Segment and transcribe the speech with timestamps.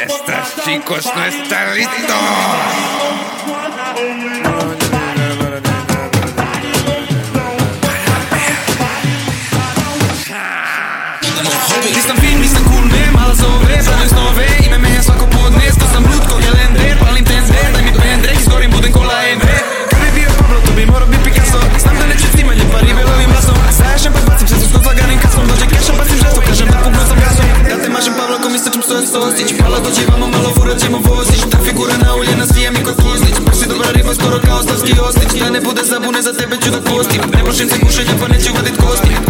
[0.00, 2.14] Estos chicos no están listos.
[11.84, 15.26] Nisem fin, nisem kul, cool, ne, malo so vre, pravim snove, ime me je svako
[15.26, 16.67] podnes, ko sem lud, ko je le
[29.18, 31.40] mi srčem stojan sostić Pala dođe vamo, malo furat ćemo vozić.
[31.50, 35.40] Ta figura nauljena, svija mi kod Kuzlić Baš si dobra riba, skoro kao stavski ostić.
[35.40, 38.50] Da ne bude zabune, za tebe ću da postim Ne plašim se gušenja, pa neću
[38.56, 39.27] vadit kosti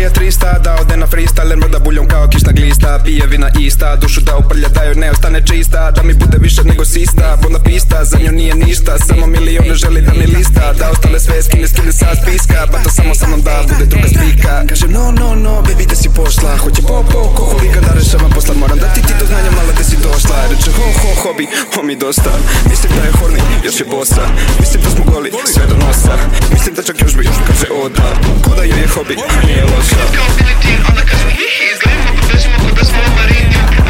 [0.00, 3.00] faja 300 Da ode na freestyle, mrda buljom kao kišna glista.
[3.04, 5.90] Pije vina ista, dušu da uprlja da joj ne ostane čista.
[5.90, 10.00] Da mi bude više nego sista, bona pista Za nju nije ništa, samo milione želi
[10.00, 10.72] da mi lista.
[10.78, 14.08] Da ostale sve skine, skine sa spiska Pa to samo sa mnom da bude druga
[14.08, 14.52] spika.
[14.68, 18.30] Kažem no, no, no, baby da si pošla Hoće po, po, ko huligan da rešavam
[18.30, 20.36] posla Moram da ti to znanja malo da si došla.
[20.50, 22.32] Reče ho, ho, hobi, ho mi dosta.
[22.70, 24.24] Mislim da je horny, još je bosa.
[24.60, 26.14] Mislim da smo goli, sve do nosa.
[26.52, 28.29] Mislim da čak još bi, kaže oda
[28.94, 29.14] hobi,
[29.46, 32.68] nije loša Kao Filitin, onda kad smo hihi Izgledamo ko bežimo ko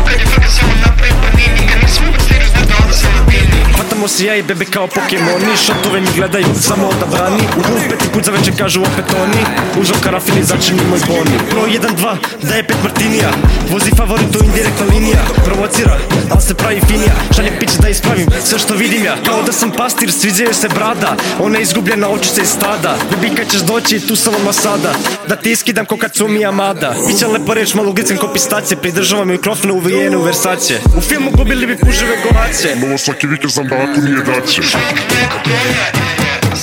[0.04, 3.58] da je frka samo napravim panini Kad nisam uvek serious, ne onda sam na bini
[3.76, 8.06] Hvatamo se ja i bebe kao pokemoni Šotove mi gledaju samo odabrani U klub peti
[8.12, 9.42] put za večer kažu opet oni
[9.80, 11.36] Užo karafini začini moj boni.
[11.50, 13.30] Pro 1-2, daje pet martinija.
[13.70, 15.22] Vozi favorito indirektna linija.
[15.44, 15.98] Provocira,
[16.30, 17.14] al se pravi finija.
[17.36, 19.16] Šalje pić da ispravim sve što vidim ja.
[19.26, 21.16] Kao da sam pastir, sviđaju se brada.
[21.38, 22.96] Ona je izgubljena očice iz stada.
[23.10, 24.94] Bebi kad ćeš doći, tu sam vam sada.
[25.28, 26.94] Da ti iskidam ko kad su mi Amada.
[27.08, 28.78] Biće lepo reč, malo gricam ko pistacije.
[28.78, 30.80] Pridržavam mikrofone uvijene u Versace.
[30.96, 34.62] U filmu gubili bi puževe golace Malo svaki vikend znam da ako nije daće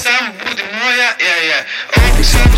[0.03, 1.59] samo budi moja, ja, ja
[1.95, 2.56] Ovo savršenje,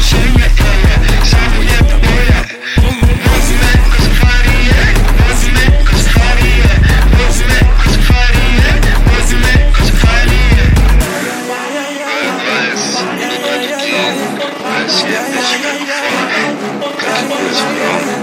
[14.90, 15.74] して始め
[18.14, 18.19] る。